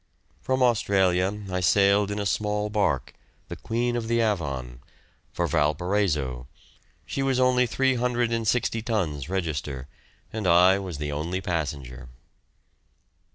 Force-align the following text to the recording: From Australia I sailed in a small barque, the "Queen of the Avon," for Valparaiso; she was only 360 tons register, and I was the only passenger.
From 0.41 0.63
Australia 0.63 1.43
I 1.51 1.59
sailed 1.59 2.09
in 2.09 2.17
a 2.17 2.25
small 2.25 2.71
barque, 2.71 3.13
the 3.49 3.55
"Queen 3.55 3.95
of 3.95 4.07
the 4.07 4.19
Avon," 4.19 4.79
for 5.31 5.45
Valparaiso; 5.45 6.47
she 7.05 7.21
was 7.21 7.39
only 7.39 7.67
360 7.67 8.81
tons 8.81 9.29
register, 9.29 9.87
and 10.33 10.47
I 10.47 10.79
was 10.79 10.97
the 10.97 11.11
only 11.11 11.39
passenger. 11.39 12.09